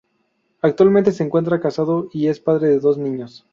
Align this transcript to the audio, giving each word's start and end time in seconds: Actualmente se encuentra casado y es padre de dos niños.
Actualmente 0.63 1.11
se 1.11 1.23
encuentra 1.23 1.59
casado 1.59 2.09
y 2.11 2.25
es 2.25 2.39
padre 2.39 2.69
de 2.69 2.79
dos 2.79 2.97
niños. 2.97 3.45